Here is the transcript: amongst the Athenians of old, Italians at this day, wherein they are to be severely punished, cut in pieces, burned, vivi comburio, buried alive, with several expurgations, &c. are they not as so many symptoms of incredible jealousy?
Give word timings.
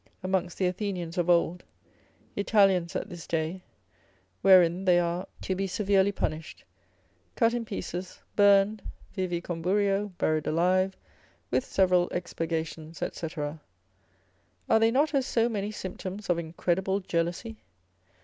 amongst 0.23 0.57
the 0.57 0.65
Athenians 0.65 1.15
of 1.19 1.29
old, 1.29 1.63
Italians 2.35 2.95
at 2.95 3.07
this 3.07 3.27
day, 3.27 3.61
wherein 4.41 4.85
they 4.85 4.97
are 4.97 5.27
to 5.41 5.53
be 5.53 5.67
severely 5.67 6.11
punished, 6.11 6.63
cut 7.35 7.53
in 7.53 7.65
pieces, 7.65 8.17
burned, 8.35 8.81
vivi 9.13 9.39
comburio, 9.39 10.11
buried 10.17 10.47
alive, 10.47 10.97
with 11.51 11.63
several 11.63 12.09
expurgations, 12.11 12.97
&c. 12.97 13.27
are 13.37 14.79
they 14.79 14.89
not 14.89 15.13
as 15.13 15.27
so 15.27 15.47
many 15.47 15.69
symptoms 15.69 16.31
of 16.31 16.39
incredible 16.39 16.99
jealousy? 16.99 17.57